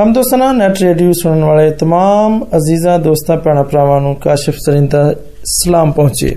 ਹਮਦੋਸਨਾ 0.00 0.50
net 0.52 0.78
radio 0.78 1.12
ਸੁਣਨ 1.12 1.42
ਵਾਲੇ 1.44 1.68
तमाम 1.82 2.36
ਅਜ਼ੀਜ਼ਾਂ 2.56 2.98
ਦੋਸਤਾਂ 2.98 3.36
ਭੈਣਾਂ 3.36 3.64
ਭਰਾਵਾਂ 3.64 4.00
ਨੂੰ 4.00 4.14
ਕਾਸ਼ਿਫ 4.16 4.56
ਸਰੀਨ 4.58 4.86
ਦਾ 4.86 5.02
ਸਲਾਮ 5.46 5.92
ਪਹੁੰਚੇ 5.92 6.30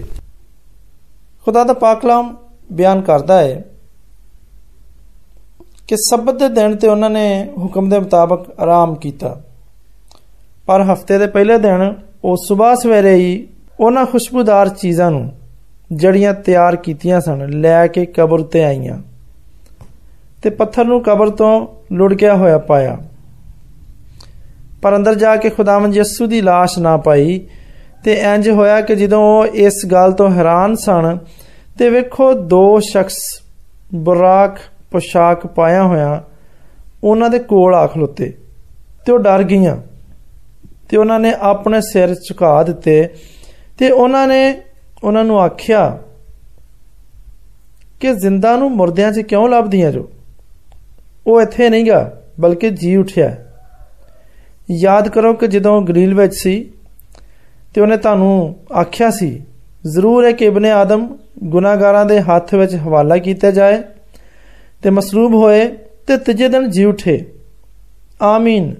ਖੁਦਾ 1.45 1.63
ਦਾ 1.63 1.73
ਪਾਕ 1.73 2.01
ਕਲਾਮ 2.01 2.35
ਬਿਆਨ 2.71 3.01
ਕਰਦਾ 3.01 3.39
ਹੈ 3.39 3.63
ਕਿ 5.87 5.95
ਸਬਤ 5.99 6.39
ਦੇ 6.39 6.49
ਦਿਨ 6.49 6.75
ਤੇ 6.75 6.87
ਉਹਨਾਂ 6.87 7.09
ਨੇ 7.09 7.25
ਹੁਕਮ 7.57 7.89
ਦੇ 7.89 7.99
ਮੁਤਾਬਕ 7.99 8.45
ਆਰਾਮ 8.59 8.95
ਕੀਤਾ 8.95 9.35
ਪਰ 10.67 10.83
ਹਫਤੇ 10.91 11.17
ਦੇ 11.17 11.27
ਪਹਿਲੇ 11.27 11.57
ਦਿਨ 11.59 11.93
ਉਹ 12.23 12.37
ਸਵੇਰ 12.37 12.75
ਸਵੇਰੇ 12.75 13.15
ਹੀ 13.15 13.47
ਉਹਨਾਂ 13.79 14.05
ਖੁਸ਼ਬੂਦਾਰ 14.05 14.69
ਚੀਜ਼ਾਂ 14.75 15.11
ਨੂੰ 15.11 15.29
ਜੜੀਆਂ 15.93 16.33
ਤਿਆਰ 16.33 16.75
ਕੀਤੀਆਂ 16.75 17.21
ਸਨ 17.21 17.49
ਲੈ 17.61 17.87
ਕੇ 17.87 18.05
ਕਬਰ 18.05 18.43
ਤੇ 18.43 18.63
ਆਈਆਂ 18.63 19.01
ਤੇ 20.43 20.49
ਪੱਥਰ 20.51 20.85
ਨੂੰ 20.85 21.01
ਕਬਰ 21.03 21.29
ਤੋਂ 21.29 21.59
ਲੁੜ 21.91 22.13
ਗਿਆ 22.13 22.35
ਹੋਇਆ 22.35 22.57
ਪਾਇਆ 22.57 22.97
ਪਰ 24.82 24.96
ਅੰਦਰ 24.96 25.14
ਜਾ 25.14 25.36
ਕੇ 25.36 25.50
ਖੁਦਾਵੰਦ 25.50 25.96
ਯਿਸੂ 25.96 26.26
ਦੀ 26.26 26.40
লাশ 26.40 26.80
ਨਾ 26.80 26.96
ਪਾਈ। 26.96 27.40
ਤੇ 28.04 28.12
ਇੰਜ 28.12 28.48
ਹੋਇਆ 28.50 28.80
ਕਿ 28.80 28.94
ਜਦੋਂ 28.96 29.20
ਉਹ 29.22 29.46
ਇਸ 29.46 29.86
ਗੱਲ 29.86 30.12
ਤੋਂ 30.12 30.30
ਹੈਰਾਨ 30.30 30.74
ਸਨ, 30.74 31.18
ਤੇ 31.78 31.90
ਵੇਖੋ 31.90 32.32
ਦੋ 32.32 32.80
ਸ਼ਖਸ 32.80 33.18
ਬਰਾਕ 33.94 34.58
ਪੋਸ਼ਾਕ 34.90 35.46
ਪਾਇਆ 35.46 35.82
ਹੋਇਆ, 35.82 36.22
ਉਹਨਾਂ 37.04 37.30
ਦੇ 37.30 37.38
ਕੋਲ 37.38 37.74
ਆ 37.74 37.86
ਖਲੋਤੇ 37.86 38.32
ਤੇ 39.06 39.12
ਉਹ 39.12 39.18
ਡਰ 39.18 39.42
ਗਈਆਂ। 39.42 39.76
ਤੇ 40.88 40.96
ਉਹਨਾਂ 40.96 41.20
ਨੇ 41.20 41.32
ਆਪਣੇ 41.40 41.80
ਸਿਰ 41.80 42.14
ਝੁਕਾ 42.14 42.62
ਦਿੱਤੇ 42.62 43.08
ਤੇ 43.78 43.90
ਉਹਨਾਂ 43.90 44.26
ਨੇ 44.26 44.60
ਉਹਨਾਂ 45.04 45.24
ਨੂੰ 45.24 45.40
ਆਖਿਆ, 45.40 45.98
ਕਿ 48.00 48.12
ਜ਼ਿੰਦਾ 48.14 48.56
ਨੂੰ 48.56 48.70
ਮੁਰਦਿਆਂ 48.70 49.12
'ਚ 49.12 49.20
ਕਿਉਂ 49.20 49.48
ਲੱਭਦੀਆਂ 49.48 49.92
ਜੋ? 49.92 50.10
ਉਹ 51.26 51.42
ਇੱਥੇ 51.42 51.68
ਨਹੀਂਗਾ, 51.70 52.22
ਬਲਕਿ 52.40 52.70
ਜੀ 52.70 52.96
ਉਠਿਆ। 52.96 53.36
ਯਾਦ 54.70 55.08
ਕਰੋ 55.08 55.32
ਕਿ 55.32 55.46
ਜਦੋਂ 55.46 55.82
ਗਲੀਲ 55.82 56.14
ਵਿੱਚ 56.14 56.34
ਸੀ 56.34 56.70
ਤੇ 57.74 57.80
ਉਹਨੇ 57.80 57.96
ਤੁਹਾਨੂੰ 57.96 58.56
ਆਖਿਆ 58.80 59.10
ਸੀ, 59.10 59.42
ਜ਼ਰੂਰ 59.86 60.24
ਹੈ 60.24 60.32
ਕਿ 60.32 60.44
ਇਬਨ 60.44 60.64
ਆਦਮ 60.64 61.18
ਗੁਨਾਹਗਾਰਾਂ 61.44 62.04
ਦੇ 62.04 62.20
ਹੱਥ 62.20 62.54
ਵਿੱਚ 62.54 62.74
ਹਵਾਲਾ 62.74 63.16
ਕੀਤਾ 63.16 63.50
ਜਾਏ 63.50 63.82
ਤੇ 64.82 64.90
ਮਸਲੂਬ 64.90 65.34
ਹੋਏ 65.34 65.68
ਤੇ 66.06 66.16
ਤੀਜੇ 66.16 66.48
ਦਿਨ 66.48 66.70
ਜੀ 66.70 66.84
ਉਠੇ। 66.84 67.26
ਆਮੀਨ। 68.22 68.74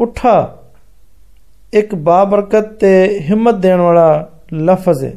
ਉਠਾ। 0.00 0.56
ਇੱਕ 1.72 1.94
ਬਾਬਰਕਤ 1.94 2.72
ਤੇ 2.72 3.18
ਹਿੰਮਤ 3.20 3.54
ਦੇਣ 3.54 3.78
ਵਾਲਾ 3.78 4.28
ਲਫ਼ਜ਼ 4.54 5.04
ਹੈ। 5.04 5.12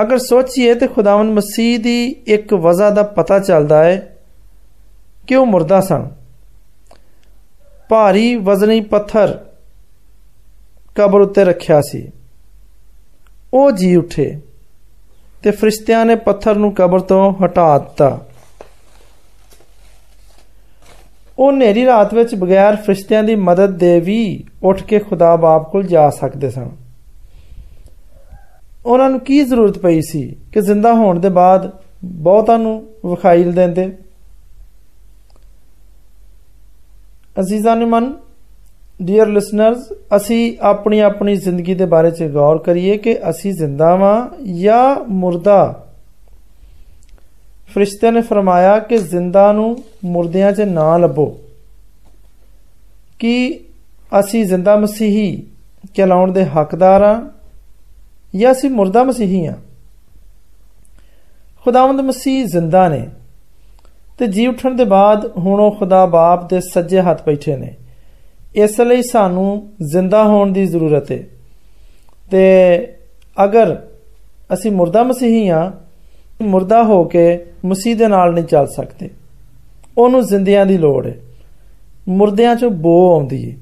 ਅਗਰ 0.00 0.18
ਸੋਚੀਏ 0.18 0.74
ਤੇ 0.74 0.86
ਖੁਦਾਵੰਦ 0.86 1.30
ਮਸੀਹ 1.30 1.78
ਦੀ 1.78 2.06
ਇੱਕ 2.26 2.54
ਵਜ਼ਾ 2.54 2.90
ਦਾ 2.90 3.02
ਪਤਾ 3.02 3.38
ਚੱਲਦਾ 3.38 3.84
ਹੈ 3.84 4.11
ਕਿ 5.26 5.34
ਉਹ 5.34 5.46
ਮਰਦਾ 5.46 5.80
ਸਨ? 5.80 6.10
ਭਾਰੀ 7.88 8.36
ਵਜ਼ਨੀ 8.36 8.80
ਪੱਥਰ 8.80 9.44
ਕਬਰ 10.94 11.20
ਉੱਤੇ 11.20 11.44
ਰੱਖਿਆ 11.44 11.80
ਸੀ। 11.80 12.10
ਉਹ 13.54 13.72
ਜੀ 13.72 13.96
ਉਠੇ 13.96 14.40
ਤੇ 15.42 15.50
ਫਰਿਸ਼ਤਿਆਂ 15.50 16.04
ਨੇ 16.04 16.14
ਪੱਥਰ 16.14 16.56
ਨੂੰ 16.56 16.74
ਕਬਰ 16.74 17.00
ਤੋਂ 17.00 17.34
ਹਟਾ 17.44 17.78
ਦਿੱਤਾ। 17.78 18.26
ਉਹ 21.38 21.52
ਨੇਰੀ 21.52 21.86
ਰਾਤ 21.86 22.14
ਵਿੱਚ 22.14 22.34
ਬਗੈਰ 22.34 22.76
ਫਰਿਸ਼ਤਿਆਂ 22.76 23.22
ਦੀ 23.22 23.34
ਮਦਦ 23.34 23.78
ਦੇ 23.78 24.00
ਵੀ 24.00 24.44
ਉੱਠ 24.62 24.82
ਕੇ 24.82 24.98
ਖੁਦਾ 24.98 25.36
ਬਾਪ 25.36 25.70
ਕੋਲ 25.70 25.82
ਜਾ 25.82 26.10
ਸਕਦੇ 26.10 26.50
ਸਨ। 26.50 26.70
ਉਹਨਾਂ 28.86 29.10
ਨੂੰ 29.10 29.20
ਕੀ 29.20 29.44
ਜ਼ਰੂਰਤ 29.44 29.78
ਪਈ 29.78 30.00
ਸੀ 30.00 30.36
ਕਿ 30.52 30.60
ਜ਼ਿੰਦਾ 30.60 30.92
ਹੋਣ 30.92 31.20
ਦੇ 31.20 31.28
ਬਾਅਦ 31.28 31.78
ਬਹੁਤਾਂ 32.04 32.58
ਨੂੰ 32.58 32.88
ਵਿਖਾਈ 33.06 33.44
ਦਿੰਦੇ? 33.44 33.98
ਅਜ਼ੀਜ਼ਾਂ 37.40 37.76
ਨੇ 37.76 37.84
ਮਨ 37.84 38.14
ਡੀਅਰ 39.02 39.26
ਲਿਸਨਰਸ 39.26 39.92
ਅਸੀਂ 40.16 40.56
ਆਪਣੀ 40.60 41.00
ਆਪਣੀ 41.00 41.36
ਜ਼ਿੰਦਗੀ 41.36 41.74
ਦੇ 41.74 41.86
ਬਾਰੇ 41.86 42.10
ਚ 42.10 42.22
ਗੌਰ 42.22 42.58
ਕਰੀਏ 42.58 42.98
ਕਿ 42.98 43.30
ਅਸੀਂ 43.30 43.52
ਜ਼ਿੰਦਾ 43.52 43.96
ਵਾਂ 43.96 44.44
ਜਾਂ 44.54 45.04
ਮੁਰਦਾ? 45.04 45.88
ਫਰਿਸ਼ਤੇ 47.74 48.10
ਨੇ 48.10 48.20
ਫਰਮਾਇਆ 48.20 48.78
ਕਿ 48.78 48.98
ਜ਼ਿੰਦਾ 48.98 49.52
ਨੂੰ 49.52 49.82
ਮੁਰਦਿਆਂ 50.04 50.52
'ਚ 50.52 50.60
ਨਾ 50.60 50.96
ਲੱਭੋ। 50.96 51.38
ਕਿ 53.18 53.60
ਅਸੀਂ 54.20 54.44
ਜ਼ਿੰਦਾ 54.44 54.76
ਮਸੀਹੀ 54.76 55.46
ਕਹਿਲਾਉਣ 55.94 56.32
ਦੇ 56.32 56.44
ਹੱਕਦਾਰ 56.44 57.02
ਆ 57.02 57.30
ਜਾਂ 58.36 58.52
ਅਸੀਂ 58.52 58.70
ਮੁਰਦਾ 58.70 59.04
ਮਸੀਹੀ 59.04 59.46
ਆ? 59.46 59.54
ਖੁਦਾਵੰਦ 61.64 62.00
ਮਸੀਹ 62.00 62.46
ਜ਼ਿੰਦਾ 62.46 62.88
ਨੇ। 62.88 63.08
ਤੇ 64.18 64.26
ਜੀ 64.26 64.46
ਉੱਠਣ 64.46 64.74
ਦੇ 64.74 64.84
ਬਾਅਦ 64.84 65.32
ਹੁਣ 65.38 65.60
ਉਹ 65.60 65.70
ਖੁਦਾ 65.70 66.06
ਬਾਪ 66.06 66.50
ਦੇ 66.50 66.60
ਸੱਜੇ 66.60 67.00
ਹੱਥ 67.00 67.26
ਬੈਠੇ 67.26 67.56
ਨੇ। 67.56 67.74
ਇਸ 68.54 68.80
ਲਈ 68.80 69.02
ਸਾਨੂੰ 69.02 69.70
ਜ਼ਿੰਦਾ 69.82 70.24
ਹੋਣ 70.24 70.52
ਦੀ 70.52 70.66
ਜ਼ਰੂਰਤ 70.66 71.12
ਹੈ 71.12 71.18
ਤੇ 72.30 72.76
ਅਗਰ 73.44 73.76
ਅਸੀਂ 74.54 74.72
ਮੁਰਦਾ 74.72 75.02
ਮਸੀਹੀ 75.02 75.48
ਆ 75.48 75.72
ਮੁਰਦਾ 76.42 76.82
ਹੋ 76.82 77.04
ਕੇ 77.04 77.46
ਮਸੀਹ 77.64 77.96
ਦੇ 77.96 78.08
ਨਾਲ 78.08 78.32
ਨਹੀਂ 78.32 78.44
ਚੱਲ 78.44 78.66
ਸਕਦੇ। 78.66 79.10
ਉਹਨੂੰ 79.98 80.26
ਜ਼ਿੰਦਿਆਂ 80.26 80.66
ਦੀ 80.66 80.78
ਲੋੜ 80.78 81.06
ਹੈ 81.06 81.14
ਮੁਰਦਿਆਂ 82.08 82.56
ਚੋਂ 82.56 82.70
ਬੋ 82.70 83.14
ਆਉਂਦੀ 83.14 83.50
ਹੈ 83.50 83.56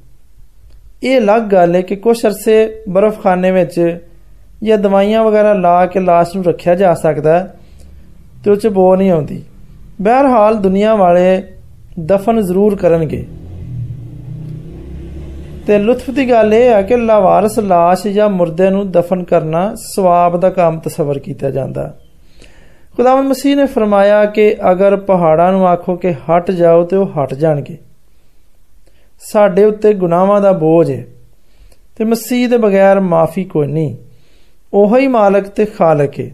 ਇਹ 1.03 1.19
ਅਲੱਗ 1.19 1.43
ਗੱਲ 1.43 1.75
ਹੈ 1.75 1.81
ਕਿ 1.81 1.97
ਕੁਝ 1.97 2.27
ਅਰਸੇ 2.27 2.83
ਬਰਫ਼ਖਾਨੇ 2.89 3.51
ਵਿੱਚ 3.51 3.99
ਜਾਂ 4.63 4.79
ਦਵਾਈਆਂ 4.79 5.25
ਵਗੈਰਾ 5.25 5.53
ਲਾ 5.53 5.87
ਕੇ 5.87 6.01
লাশ 6.01 6.27
ਨੂੰ 6.35 6.45
ਰੱਖਿਆ 6.45 6.75
ਜਾ 6.75 6.95
ਸਕਦਾ, 6.95 7.55
ਤੇ 8.45 8.51
ਉਹ 8.51 8.57
ਚ 8.57 8.67
ਬੋ 8.67 8.97
ਨਹੀਂ 8.97 9.11
ਆਉਂਦੀ। 9.11 9.43
ਬਹਰਹਾਲ 10.03 10.57
ਦੁਨੀਆ 10.57 10.95
ਵਾਲੇ 10.95 11.43
ਦਫਨ 12.01 12.41
ਜ਼ਰੂਰ 12.41 12.77
ਕਰਨਗੇ। 12.77 13.27
ਤੇ 15.67 15.79
ਲੁਤਫ 15.79 16.11
ਦੀ 16.11 16.31
ਗੱਲ 16.31 16.55
ਇਹ 16.55 16.71
ਹੈ 16.71 16.83
ਕਿ 16.83 16.97
ਲਾਵਾਰਸ 16.97 17.59
লাশ 17.59 18.11
ਜਾਂ 18.11 18.29
ਮੁਰਦੇ 18.29 18.71
ਨੂੰ 18.71 18.91
ਦਫਨ 18.91 19.25
ਕਰਨਾ 19.25 19.75
ਸਵਾਬ 19.75 20.41
ਦਾ 20.41 20.51
ਕੰਮ 20.51 20.79
ਤਸਵਰ 20.79 21.19
ਕੀਤਾ 21.19 21.51
ਜਾਂਦਾ। 21.51 21.99
ਖੁਦਾਵੰਦ 22.97 23.29
ਮਸੀਹ 23.29 23.57
ਨੇ 23.57 23.67
ਫਰਮਾਇਆ 23.67 24.25
ਕਿ 24.25 24.57
ਅਗਰ 24.71 24.97
ਪਹਾੜਾਂ 24.97 25.53
ਨੂੰ 25.53 25.69
ਆਖੋ 25.69 25.97
ਕਿ 25.97 26.13
ਹਟ 26.13 26.51
ਜਾਓ 26.51 26.85
ਤੇ 26.85 26.97
ਉਹ 26.97 27.07
ਹਟ 27.07 27.35
ਜਾਣਗੇ। 27.35 27.79
ਸਾਡੇ 29.21 29.65
ਉੱਤੇ 29.65 29.95
ਗੁਨਾਹਾਂ 29.95 30.41
ਦਾ 30.41 30.53
ਬੋਝ 30.53 30.91
ਹੈ 30.91 31.07
ਤੇ 31.97 32.05
ਮਸੀਹ 32.05 32.49
ਦੇ 32.49 32.57
ਬਗੈਰ 32.57 33.01
ਮਾਫੀ 33.01 33.45
ਕੋਈ 33.45 33.67
ਨਹੀਂ। 33.67 33.97
ਉਹੋ 34.75 34.97
ਹੀ 34.97 35.07
ਮਾਲਕ 35.07 35.49
ਤੇ 35.49 35.65
ਖਾਲਕ 35.65 36.21
ਹੈ। 36.21 36.31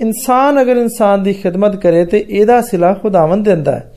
ਇਨਸਾਨ 0.00 0.62
ਅਗਰ 0.62 0.76
ਇਨਸਾਨ 0.76 1.22
ਦੀ 1.22 1.32
ਖਿਦਮਤ 1.32 1.76
ਕਰੇ 1.76 2.06
ਤੇ 2.06 2.26
ਇਹਦਾ 2.30 2.60
ਸਿਲਾ 2.60 2.94
ਖੁਦਾਵੰਦ 2.94 3.44
ਦਿੰਦਾ 3.44 3.76
ਹੈ। 3.76 3.94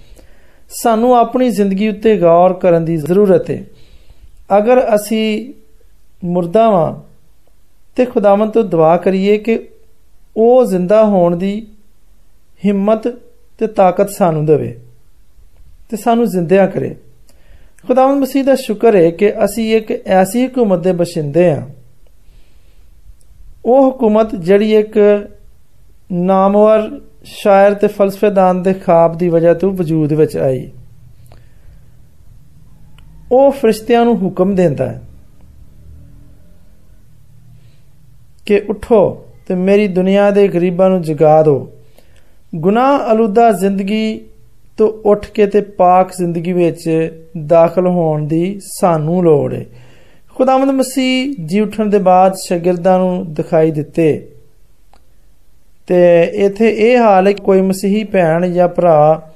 ਸਾਨੂੰ 0.69 1.15
ਆਪਣੀ 1.15 1.49
ਜ਼ਿੰਦਗੀ 1.49 1.89
ਉੱਤੇ 1.89 2.17
ਗੌਰ 2.17 2.53
ਕਰਨ 2.53 2.85
ਦੀ 2.85 2.97
ਜ਼ਰੂਰਤ 2.97 3.51
ਹੈ। 3.51 3.63
ਅਗਰ 4.57 4.95
ਅਸੀਂ 4.95 5.53
ਮੁਰਦਾ 6.23 6.69
ਵਾਂ 6.69 7.01
ਤੇ 7.95 8.05
ਖੁਦਾਵੰਦ 8.05 8.51
ਤੋਂ 8.51 8.63
ਦੁਆ 8.63 8.97
ਕਰੀਏ 8.97 9.37
ਕਿ 9.37 9.67
ਉਹ 10.37 10.65
ਜ਼ਿੰਦਾ 10.65 11.05
ਹੋਣ 11.05 11.35
ਦੀ 11.35 11.67
ਹਿੰਮਤ 12.65 13.07
ਤੇ 13.57 13.67
ਤਾਕਤ 13.67 14.09
ਸਾਨੂੰ 14.09 14.45
ਦੇਵੇ 14.45 14.79
ਤੇ 15.89 15.97
ਸਾਨੂੰ 15.97 16.25
ਜ਼ਿੰਦਿਆਂ 16.25 16.67
ਕਰੇ। 16.67 16.95
ਖੁਦਾਵੰਦ 17.87 18.21
ਮਸੀਹ 18.21 18.43
ਦਾ 18.43 18.55
ਸ਼ੁਕਰ 18.55 18.95
ਹੈ 18.95 19.11
ਕਿ 19.11 19.45
ਅਸੀਂ 19.45 19.75
ਇੱਕ 19.75 20.07
ਐਸੀ 20.07 20.45
ਹਕੂਮਤ 20.45 20.79
ਦੇ 20.79 20.91
ਬਸ਼ਿੰਦੇ 20.91 21.55
ਹਾਂ। 21.55 21.67
ਉਹ 23.65 23.91
ਹਕੂਮਤ 23.91 24.35
ਜਿਹੜੀ 24.35 24.75
ਇੱਕ 24.75 24.93
ਨਾਮਵਰ 26.11 27.01
ਸ਼ਾਇਰ 27.23 27.73
ਤੇ 27.73 27.87
ਫਲਸਫੇਦਾਨ 27.87 28.63
ਦੇ 28.63 28.73
ਖਾਬ 28.73 29.17
ਦੀ 29.17 29.29
ਵਜ੍ਹਾ 29.29 29.53
ਤੋਂ 29.53 29.71
ਵਜੂਦ 29.71 30.13
ਵਿੱਚ 30.13 30.37
ਆਈ। 30.37 30.71
ਉਹ 33.31 33.51
ਫਰਿਸ਼ਤਿਆਂ 33.51 34.05
ਨੂੰ 34.05 34.17
ਹੁਕਮ 34.17 34.55
ਦਿੰਦਾ 34.55 34.89
ਹੈ 34.89 35.01
ਕਿ 38.45 38.61
ਉਠੋ 38.69 39.25
ਤੇ 39.47 39.55
ਮੇਰੀ 39.55 39.87
ਦੁਨੀਆ 39.87 40.31
ਦੇ 40.31 40.47
ਗਰੀਬਾਂ 40.47 40.89
ਨੂੰ 40.89 41.01
ਜਗਾ 41.01 41.43
ਦਿਓ। 41.43 41.71
ਗੁਨਾਹ 42.55 43.13
ਅਲੂਦਾ 43.13 43.51
ਜ਼ਿੰਦਗੀ 43.51 44.21
ਤੋਂ 44.77 44.87
ਉੱਠ 44.87 45.31
ਕੇ 45.31 45.47
ਤੇ 45.47 45.61
ਪਾਕ 45.61 46.11
ਜ਼ਿੰਦਗੀ 46.11 46.53
ਵਿੱਚ 46.53 47.11
ਦਾਖਲ 47.45 47.87
ਹੋਣ 47.87 48.27
ਦੀ 48.27 48.59
ਸਾਨੂੰ 48.79 49.23
ਲੋੜ 49.23 49.53
ਹੈ 49.53 49.65
ਖੁਦਾਵੰਦ 50.35 50.71
ਮਸੀਹ 50.71 51.33
ਜੀ 51.45 51.59
ਉਠਣ 51.59 51.85
ਦੇ 51.85 51.97
ਬਾਅਦ 51.97 52.33
ਸ਼ਾਗਿਰਦਾਂ 52.47 52.99
ਨੂੰ 52.99 53.33
ਦਿਖਾਈ 53.33 53.71
ਦਿੱਤੇ। 53.71 54.31
ਤੇ 55.91 56.21
ਇਥੇ 56.23 56.69
ਇਹ 56.69 56.97
ਹਾਲ 56.97 57.27
ਹੈ 57.27 57.31
ਕਿ 57.31 57.43
ਕੋਈ 57.43 57.61
ਮਸੀਹੀ 57.61 58.03
ਭੈਣ 58.03 58.51
ਜਾਂ 58.51 58.67
ਭਰਾ 58.67 59.31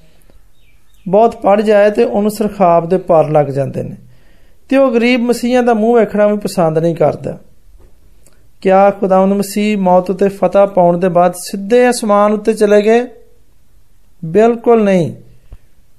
ਬਹੁਤ 1.08 1.36
ਪੜ 1.36 1.62
ਜਾਏ 1.62 1.92
ਤੇ 1.92 2.04
ਉਹਨੂੰ 2.04 2.32
ਸਰਖਾਬ 2.32 2.90
ਦੇ 2.90 2.98
ਪਰ 2.98 3.30
ਲੱਗ 3.30 3.46
ਜਾਂਦੇ 3.46 3.84
ਨੇ। 3.84 3.96
ਤੇ 4.70 4.78
ਉਹ 4.78 4.94
ਗਰੀਬ 4.94 5.22
ਮਸੀਹਾਂ 5.22 5.64
ਦਾ 5.64 5.74
ਮੂੰਹ 5.74 6.00
ਵੇਖਣਾ 6.00 6.28
ਵੀ 6.28 6.38
ਪਸੰਦ 6.38 6.78
ਨਹੀਂ 6.78 6.96
ਕਰਦਾ। 6.96 7.38
ਕਿਆ 8.62 8.90
ਖੁਦਾਵੰਦ 8.90 9.34
ਮਸੀਹ 9.34 9.78
ਮੌਤ 9.78 10.10
ਉਤੇ 10.10 10.30
ਫਤਹ 10.30 10.68
ਪਾਉਣ 10.68 10.98
ਦੇ 10.98 11.10
ਬਾਅਦ 11.10 11.34
ਸਿੱਧੇ 11.34 11.90
ਅਸਮਾਨ 11.90 12.34
ਉੱਤੇ 12.34 12.54
ਚਲੇ 12.54 12.82
ਗਏ? 12.82 13.08
ਬਿਲਕੁਲ 14.26 14.84
ਨਹੀਂ। 14.84 15.14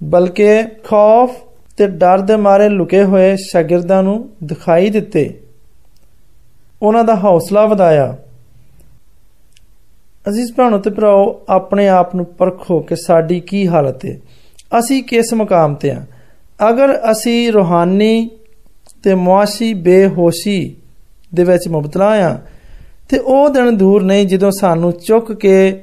ਬਲਕਿ 0.04 0.62
ਖੌਫ 0.62 1.30
ਤੇ 1.76 1.86
ਡਰ 1.86 2.20
ਦੇ 2.20 2.36
ਮਾਰੇ 2.36 2.68
ਲੁਕੇ 2.68 3.04
ਹੋਏ 3.04 3.36
ਸ਼ਾਗਿਰਦਾਂ 3.36 4.02
ਨੂੰ 4.02 4.30
ਦਿਖਾਈ 4.44 4.90
ਦਿੱਤੇ। 4.90 5.40
ਉਹਨਾਂ 6.82 7.04
ਦਾ 7.04 7.14
ਹੌਸਲਾ 7.14 7.66
ਵਧਾਇਆ। 7.66 8.16
ਅਜ਼ੀਜ਼ 10.28 10.52
ਭੈਣੋ 10.52 10.78
ਤੇ 10.78 10.90
ਭਰਾਓ, 10.90 11.44
ਆਪਣੇ 11.48 11.88
ਆਪ 11.88 12.14
ਨੂੰ 12.14 12.24
ਪਰਖੋ 12.24 12.80
ਕਿ 12.80 12.96
ਸਾਡੀ 12.96 13.40
ਕੀ 13.40 13.68
ਹਾਲਤ 13.68 14.04
ਹੈ। 14.04 14.18
ਅਸੀਂ 14.78 15.02
ਕਿਸ 15.02 15.34
ਮਕਾਮ 15.34 15.74
ਤੇ 15.74 15.90
ਆ 15.90 16.02
ਅਗਰ 16.68 17.12
ਅਸੀਂ 17.12 17.52
ਰੋਹਾਨੀ 17.52 18.30
ਤੇ 19.02 19.14
ਮੁਆਸ਼ੀ, 19.14 19.74
ਬੇਹੋਸ਼ੀ 19.74 20.76
ਦੇ 21.34 21.44
ਵਿੱਚ 21.44 21.68
ਮੁਬਤਲਾ 21.68 22.08
ਆ 22.26 22.38
ਤੇ 23.08 23.18
ਉਹ 23.18 23.48
ਦਿਨ 23.50 23.76
ਦੂਰ 23.76 24.02
ਨਹੀਂ 24.02 24.26
ਜਦੋਂ 24.26 24.50
ਸਾਨੂੰ 24.50 24.92
ਚੁੱਕ 24.92 25.32
ਕੇ 25.32 25.82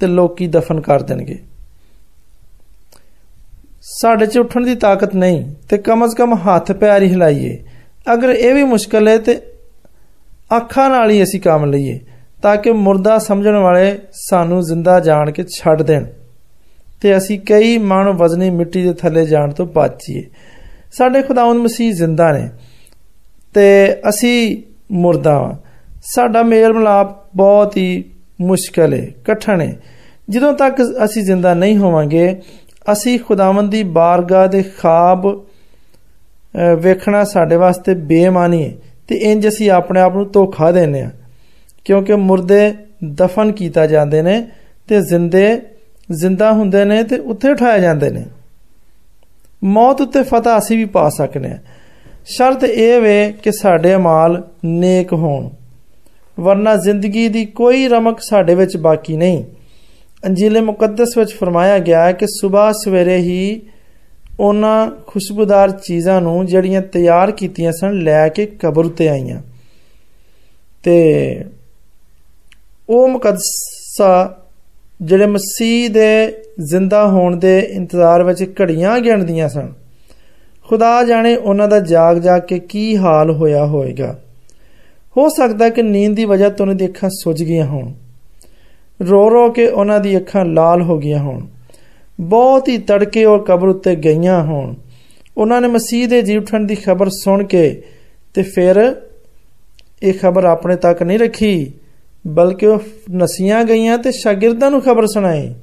ਤੇ 0.00 0.06
ਲੋਕੀ 0.06 0.46
ਦਫਨ 0.46 0.80
ਕਰ 0.80 1.02
ਦੇਣਗੇ। 1.02 1.38
ਸਾਡੇ 3.82 4.26
'ਚ 4.26 4.38
ਉੱਠਣ 4.38 4.64
ਦੀ 4.64 4.74
ਤਾਕਤ 4.74 5.14
ਨਹੀਂ 5.14 5.54
ਤੇ 5.68 5.78
ਕਮ 5.78 6.04
ਅਜ਼ 6.04 6.16
ਕਮ 6.16 6.34
ਹੱਥ 6.34 6.72
ਪੈਰ 6.72 7.02
ਹੀ 7.02 7.08
ਹਿਲਾਈਏ 7.08 7.64
ਅਗਰ 8.12 8.30
ਇਹ 8.30 8.54
ਵੀ 8.54 8.64
ਮੁਸ਼ਕਲ 8.64 9.08
ਹੈ 9.08 9.18
ਤੇ 9.18 9.40
ਅੱਖਾਂ 10.56 10.90
ਨਾਲ 10.90 11.10
ਹੀ 11.10 11.22
ਅਸੀਂ 11.22 11.40
ਕੰਮ 11.40 11.64
ਲਈਏ। 11.64 12.00
ਤਾਂ 12.42 12.56
ਕਿ 12.56 12.72
ਮੁਰਦਾ 12.72 13.18
ਸਮਝਣ 13.18 13.56
ਵਾਲੇ 13.56 13.98
ਸਾਨੂੰ 14.12 14.62
ਜ਼ਿੰਦਾ 14.62 15.00
ਜਾਣ 15.00 15.30
ਕੇ 15.30 15.44
ਛੱਡ 15.56 15.82
ਦੇਣ। 15.82 16.04
ਤੇ 17.00 17.16
ਅਸੀਂ 17.16 17.40
ਕਈ 17.40 17.78
ਮਨ 17.78 18.08
ਵਜ਼ਨੀ 18.08 18.50
ਮਿੱਟੀ 18.50 18.82
ਦੇ 18.82 18.92
ਥੱਲੇ 18.92 19.26
ਜਾਣ 19.26 19.52
ਤੋਂ 19.52 19.66
ਬਚੀਏ 19.66 20.22
ਸਾਡੇ 20.92 21.22
ਖੁਦਾਵੰਦ 21.22 21.60
ਮਸੀਹ 21.60 21.92
ਜ਼ਿੰਦਾ 21.92 22.32
ਨੇ 22.32 22.48
ਤੇ 23.54 23.96
ਅਸੀਂ 24.08 24.62
ਮੁਰਦਾ 24.92 25.32
ਹਾਂ 25.32 25.54
ਸਾਡਾ 26.02 26.42
ਮੇਲ 26.42 26.72
ਮਲਾਪ 26.72 27.36
ਬਹੁਤ 27.36 27.76
ਹੀ 27.76 28.04
ਮੁਸ਼ਕਲ 28.40 28.94
ਹੈ 28.94 29.06
ਕਠਨ 29.24 29.60
ਹੈ 29.60 29.76
ਜਦੋਂ 30.30 30.52
ਤੱਕ 30.52 30.74
ਅਸੀਂ 31.04 31.22
ਜ਼ਿੰਦਾ 31.22 31.54
ਨਹੀਂ 31.54 31.76
ਹੋਵਾਂਗੇ, 31.76 32.40
ਅਸੀਂ 32.92 33.18
ਖੁਦਾਵੰਦ 33.18 33.70
ਦੀ 33.70 33.82
ਬਾਰਗਾਹ 33.82 34.48
ਦੇ 34.48 34.62
ਖਾਬ 34.62 35.26
ਵੇਖਣਾ 36.80 37.24
ਸਾਡੇ 37.24 37.56
ਵਾਸਤੇ 37.56 37.94
ਬੇਮਾਨੀ 37.94 38.64
ਹੈ 38.64 38.72
ਤੇ 39.08 39.14
ਇੰਜ 39.14 39.48
ਅਸੀਂ 39.48 39.70
ਆਪਣੇ 39.70 40.00
ਆਪ 40.00 40.16
ਨੂੰ 40.16 40.30
ਧੋਖਾ 40.30 40.70
ਦਿੰਨੇ 40.72 41.00
ਆ। 41.00 41.10
ਕਿਉਂਕਿ 41.84 42.14
ਮੁਰਦੇ 42.14 42.74
ਦਫਨ 43.04 43.52
ਕੀਤਾ 43.52 43.86
ਜਾਂਦੇ 43.86 44.22
ਨੇ 44.22 44.48
ਤੇ 44.88 45.00
ਜ਼ਿੰਦੇ 45.00 45.60
ਜ਼ਿੰਦਾ 46.12 46.52
ਹੁੰਦੇ 46.52 46.84
ਨੇ 46.84 47.02
ਤੇ 47.02 47.18
ਉੱਥੇ 47.18 47.50
ਉਠਾਏ 47.50 47.80
ਜਾਂਦੇ 47.80 48.10
ਨੇ। 48.10 48.24
ਮੌਤ 49.64 50.00
ਉੱਤੇ 50.00 50.22
ਫਤਹ 50.22 50.48
ਅਸੀਂ 50.58 50.78
ਵੀ 50.78 50.84
ਪਾ 50.84 51.08
ਸਕਨੇ 51.08 51.48
ਆ। 51.48 51.58
ਸ਼ਰਤ 52.24 52.64
ਇਹ 52.64 53.00
ਵੇ 53.00 53.34
ਕਿ 53.42 53.52
ਸਾਡੇ 53.52 53.94
ਅਮਾਲ 53.94 54.42
ਨੇਕ 54.64 55.12
ਹੋਣ। 55.12 55.50
ਵਰਨਾ 56.40 56.76
ਜ਼ਿੰਦਗੀ 56.76 57.28
ਦੀ 57.28 57.46
ਕੋਈ 57.46 57.88
ਰਮਕ 57.88 58.20
ਸਾਡੇ 58.20 58.54
ਵਿੱਚ 58.54 58.76
ਬਾਕੀ 58.76 59.16
ਨਹੀਂ। 59.16 59.44
ਅੰਜੀਲ 60.26 60.62
ਮੁਕੱਦਸ 60.62 61.18
ਵਿੱਚ 61.18 61.32
ਫਰਮਾਇਆ 61.32 61.78
ਗਿਆ 61.78 62.04
ਹੈ 62.04 62.12
ਕਿ 62.12 62.26
ਸਵੇਰ 62.26 62.72
ਸਵੇਰੇ 62.72 63.16
ਹੀ 63.16 63.62
ਉਹਨਾਂ 64.40 64.90
ਖੁਸ਼ਬੂਦਾਰ 65.06 65.70
ਚੀਜ਼ਾਂ 65.70 66.20
ਨੂੰ 66.20 66.46
ਜਿਹੜੀਆਂ 66.46 66.82
ਤਿਆਰ 66.82 67.30
ਕੀਤੀਆਂ 67.30 67.72
ਸਨ, 67.72 67.92
ਲੈ 67.92 68.28
ਕੇ 68.28 68.46
ਕਬਰ 68.46 68.88
ਤੇ 68.88 69.08
ਆਈਆਂ। 69.08 69.42
ਤੇ 70.82 71.44
ਉਹ 72.88 73.08
ਮੁਕੱਦਸਾ 73.08 74.38
ਜਿਹੜੇ 75.02 75.26
ਮਸੀਹ 75.26 75.90
ਦੇ 75.90 76.34
ਜ਼ਿੰਦਾ 76.60 77.08
ਹੋਣ 77.08 77.36
ਦੇ 77.36 77.58
ਇੰਤਜ਼ਾਰ 77.58 78.22
ਵਿੱਚ 78.22 78.54
ਘੜੀਆਂ 78.62 79.00
ਗਿਣਦੀਆਂ 79.00 79.48
ਸਨ। 79.48 79.72
ਖੁਦਾ 80.68 81.04
ਜਾਣੇ 81.04 81.36
ਉਹਨਾਂ 81.36 81.68
ਦਾ 81.68 81.80
ਜਾਗ 81.80 82.18
ਜਾਗ 82.18 82.42
ਕੇ 82.42 82.58
ਕੀ 82.58 82.96
ਹਾਲ 82.96 83.30
ਹੋਇਆ 83.30 83.66
ਹੋਵੇਗਾ। 83.66 84.18
ਹੋ 85.16 85.28
ਸਕਦਾ 85.28 85.68
ਕਿ 85.68 85.82
ਨੀਂਦ 85.82 86.16
ਦੀ 86.16 86.24
ਵਜ੍ਹਾ 86.24 86.48
ਤੋਂ 86.48 86.66
ਉਹਨਾਂ 86.66 86.74
ਦੀ 86.74 86.86
ਅੱਖਾਂ 86.86 87.10
ਸੁੱਜ 87.10 87.44
ਗਈਆਂ 87.44 87.66
ਹੋਣ। 87.66 87.92
ਰੋ 89.02 89.30
ਰੋ 89.30 89.50
ਕੇ 89.50 89.66
ਉਹਨਾਂ 89.66 90.00
ਦੀ 90.00 90.16
ਅੱਖਾਂ 90.16 90.44
ਲਾਲ 90.44 90.82
ਹੋ 90.82 90.98
ਗਈਆਂ 90.98 91.18
ਹੋਣ। 91.18 91.46
ਬਹੁਤ 92.20 92.68
ਹੀ 92.68 92.78
ਤੜਕੇ 92.78 93.24
ਔਰ 93.24 93.38
ਕਬਰ 93.38 93.68
ਉੱਤੇ 93.68 93.96
ਗਈਆਂ 93.96 94.42
ਹੋਣ। 94.42 94.74
ਉਹਨਾਂ 95.36 95.60
ਨੇ 95.60 95.68
ਮਸੀਹ 95.68 96.08
ਦੇ 96.08 96.22
ਜੀ 96.22 96.36
ਉਠਣ 96.36 96.60
ਦੀ 96.60 96.74
ਖਬਰ 96.74 97.08
ਸੁਣ 97.08 97.44
ਕੇ 97.44 97.82
ਤੇ 98.34 98.42
ਫਿਰ 98.42 99.02
ਇਹ 100.02 100.14
ਖਬਰ 100.22 100.44
ਆਪਣੇ 100.44 100.76
ਤੱਕ 100.76 101.02
ਨਹੀਂ 101.02 101.18
ਰੱਖੀ। 101.18 101.72
ਬਲਕਿ 102.26 102.66
ਉਹ 102.66 102.78
ਨਸੀਆਂ 103.12 103.64
ਗਈਆਂ 103.64 103.98
ਤੇ 103.98 104.12
ਸ਼ਾਗਿਰਦਾਂ 104.12 104.70
ਨੂੰ 104.70 104.80
ਖਬਰ 104.82 105.06
ਸੁਣਾਈ। 105.06 105.54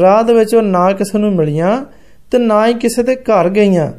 ਰਾਹ 0.00 0.22
ਦੇ 0.22 0.32
ਵਿੱਚ 0.32 0.54
ਉਹ 0.54 0.62
ਨਾ 0.62 0.92
ਕਿਸੇ 0.92 1.18
ਨੂੰ 1.18 1.34
ਮਿਲੀਆਂ 1.34 1.84
ਤੇ 2.30 2.38
ਨਾ 2.38 2.66
ਹੀ 2.66 2.74
ਕਿਸੇ 2.74 3.02
ਦੇ 3.02 3.14
ਘਰ 3.16 3.48
ਗਈਆਂ। 3.48 3.92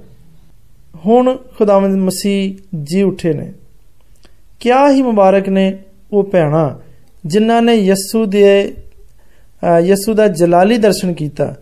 ਹੁਣ 1.06 1.36
ਖੁਦਾਵੰਦ 1.58 1.96
ਮਸੀਹ 1.96 2.56
ਜੀ 2.84 3.02
ਉਠੇ 3.02 3.34
ਨੇ। 3.34 3.52
ਕਿਆ 4.60 4.90
ਹੀ 4.92 5.02
ਮੁਬਾਰਕ 5.02 5.50
ਨੇ 5.50 5.78
ਉਹ 6.14 6.24
ਭੈਣਾ, 6.24 6.80
ਜਿਨ੍ਹਾਂ 7.26 7.62
ਨੇ 7.62 7.76
ਯਸੂ 7.76 8.26
ਦੇ 8.26 8.74
ਯਸੂ 9.80 10.14
ਦਾ 10.14 10.28
ਜਲਾਲੀ 10.28 10.78
ਦਰਸ਼ਨ 10.78 11.14
ਕੀਤਾ। 11.14 11.56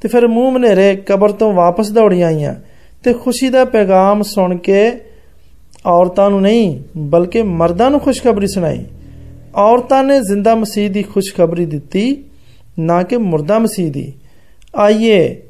ਤੇ 0.00 0.08
ਫਿਰ 0.08 0.26
ਮੂੰਹ 0.28 0.52
ਮਨੇਰੇ 0.52 0.96
ਕਬਰ 0.96 1.32
ਤੋਂ 1.32 1.52
ਵਾਪਸ 1.52 1.90
ਦੌੜੀਆਂ 1.90 2.26
ਆਈਆਂ 2.28 2.54
ਤੇ 3.02 3.12
ਖੁਸ਼ੀ 3.12 3.48
ਦਾ 3.48 3.64
ਪੈਗਾਮ 3.64 4.22
ਸੁਣ 4.22 4.56
ਕੇ 4.56 4.92
ਔਰਤਾਂ 5.86 6.30
ਨੂੰ 6.30 6.40
ਨਹੀਂ, 6.42 6.80
ਬਲਕਿ 6.96 7.42
ਮਰਦਾਂ 7.42 7.90
ਨੂੰ 7.90 8.00
ਖੁਸ਼ਖਬਰੀ 8.00 8.46
ਸੁਣਾਈ। 8.46 8.84
ਔਰਤਾਂ 9.54 10.02
ਨੇ 10.04 10.20
ਜ਼ਿੰਦਾ 10.20 10.54
ਮਸੀਹ 10.54 10.90
ਦੀ 10.90 11.02
ਖੁਸ਼ਖਬਰੀ 11.02 11.64
ਦਿੱਤੀ, 11.66 12.24
ਨਾ 12.78 13.02
ਕਿ 13.02 13.16
ਮੁਰਦਾ 13.16 13.58
ਮਸੀਹ 13.58 13.90
ਦੀ। 13.92 14.12
ਆਈਏ, 14.76 15.42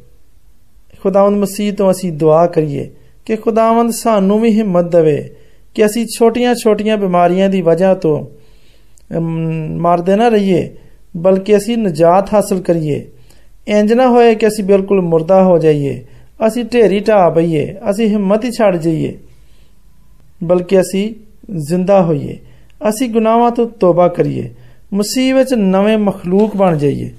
ਖੁਦਾਵੰਦ 1.02 1.36
ਮਸੀਹ 1.36 1.72
ਤੋਂ 1.72 1.90
ਅਸੀਂ 1.90 2.12
ਦੁਆ 2.12 2.46
ਕਰੀਏ 2.46 2.90
ਕਿ 3.26 3.36
ਖੁਦਾਵੰਦ 3.36 3.90
ਸਾਨੂੰ 3.90 4.40
ਵੀ 4.40 4.50
ਹਿੰਮਤ 4.50 4.90
ਦੇਵੇ 4.92 5.30
ਕਿ 5.74 5.86
ਅਸੀਂ 5.86 6.06
ਛੋਟੀਆਂ-ਛੋਟੀਆਂ 6.18 6.96
ਬਿਮਾਰੀਆਂ 6.96 7.48
ਦੀ 7.48 7.60
ਵਜ੍ਹਾ 7.62 7.94
ਤੋਂ 7.94 8.26
ਮਰਦੇ 9.78 10.16
ਨਾ 10.16 10.28
ਰਹੀਏ, 10.28 10.68
ਬਲਕਿ 11.16 11.56
ਅਸੀਂ 11.56 11.76
ਨਜਾਤ 11.78 12.34
ਹਾਸਲ 12.34 12.60
ਕਰੀਏ। 12.60 13.04
ਇੰਜ 13.68 13.92
ਨਾ 13.92 14.08
ਹੋਏ 14.08 14.34
ਕਿ 14.34 14.46
ਅਸੀਂ 14.48 14.64
ਬਿਲਕੁਲ 14.64 15.00
ਮੁਰਦਾ 15.02 15.42
ਹੋ 15.44 15.58
ਜਾਈਏ, 15.58 16.04
ਅਸੀਂ 16.46 16.64
ਢੇਰੀ 16.64 17.00
ਢਾ 17.00 17.28
ਪਈਏ, 17.30 17.74
ਅਸੀਂ 17.90 18.08
ਹਿੰਮਤ 18.08 18.44
ਹੀ 18.44 18.50
ਛੱਡ 18.50 18.76
ਜਾਈਏ, 18.76 19.18
ਬਲਕਿ 20.44 20.80
ਅਸੀਂ 20.80 21.14
ਜ਼ਿੰਦਾ 21.68 22.02
ਹੋਈਏ। 22.02 22.38
ਅਸੀਂ 22.88 23.10
ਗੁਨਾਹਾਂ 23.10 23.50
ਤੋਂ 23.50 23.68
ਤੋਬਾ 23.68 24.08
ਕਰੀਏ। 24.08 24.54
ਮਸੀਹ 24.94 25.34
ਵਿੱਚ 25.34 25.54
ਨਵੇਂ 25.54 25.98
ਮਖਲੂਕ 25.98 26.56
ਬਣ 26.56 26.76
ਜਾਈਏ। 26.76 27.10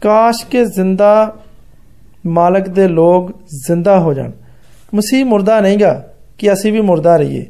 ਕਾਸ਼ 0.00 0.46
ਕਿ 0.46 0.64
ਜ਼ਿੰਦਾ 0.64 1.36
ਮਾਲਕ 2.26 2.68
ਦੇ 2.68 2.88
ਲੋਕ 2.88 3.30
ਜ਼ਿੰਦਾ 3.66 4.00
ਹੋ 4.00 4.14
ਜਾਣ। 4.14 4.30
ਮਸੀਹ 4.94 5.24
ਮੁਰਦਾ 5.24 5.60
ਨਹੀਂਗਾ 5.60 6.12
ਕਿ 6.38 6.52
ਅਸੀਂ 6.52 6.72
ਵੀ 6.72 6.80
ਮੁਰਦਾ 6.80 7.16
ਰਹੀਏ। 7.16 7.46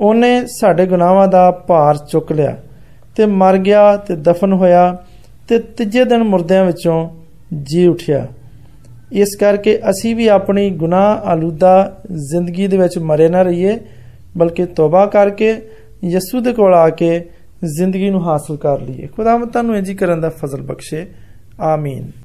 ਉਹਨੇ 0.00 0.46
ਸਾਡੇ 0.46 0.86
ਗੁਨਾਹਾਂ 0.86 1.28
ਦਾ 1.28 1.50
ਭਾਰ 1.50 1.98
ਚੁੱਕ 1.98 2.32
ਲਿਆ 2.32 2.56
ਤੇ 3.16 3.26
ਮਰ 3.26 3.58
ਗਿਆ 3.58 3.96
ਤੇ 3.96 4.16
ਦਫਨ 4.16 4.52
ਹੋਇਆ 4.52 4.98
ਤੇ 5.48 5.58
ਤੀਜੇ 5.58 6.04
ਦਿਨ 6.04 6.22
ਮੁਰਦਿਆਂ 6.22 6.64
ਵਿੱਚੋਂ 6.64 7.10
ਜੀ 7.62 7.86
ਉਠਿਆ। 7.86 8.26
ਇਸ 9.12 9.36
ਕਰਕੇ 9.36 9.78
ਅਸੀਂ 9.90 10.16
ਵੀ 10.16 10.26
ਆਪਣੀ 10.26 10.70
ਗੁਨਾਹ 10.70 11.16
ਆਲੂਦਾ 11.16 12.00
ਜ਼ਿੰਦਗੀ 12.12 12.66
ਦੇ 12.66 12.76
ਵਿੱਚ 12.76 12.98
ਮਰੇ 12.98 13.28
ਨਾ 13.28 13.42
ਰਹੀਏ, 13.42 13.78
ਬਲਕਿ 14.38 14.66
ਤੋਬਾ 14.66 15.06
ਕਰਕੇ 15.06 15.62
ਯਿਸੂ 16.04 16.40
ਦੇ 16.40 16.52
ਕੋਲ 16.52 16.74
ਆ 16.74 16.90
ਕੇ 16.90 17.28
ਜ਼ਿੰਦਗੀ 17.64 18.10
ਨੂੰ 18.10 18.28
ਹਾਸਲ 18.28 18.56
ਕਰ 18.56 18.80
ਲਈਏ। 18.80 19.06
ਖੁਦਾਵੰਦ 19.06 19.50
ਤੁਹਾਨੂੰ 19.50 19.76
ਇੰਜੀ 19.76 19.94
ਕਰਨ 19.94 20.20
ਦਾ 20.20 20.28
ਫਜ਼ਲ 20.28 20.62
ਬਖਸ਼ੇ। 20.62 21.06
ਆਮੀਨ। 21.60 22.21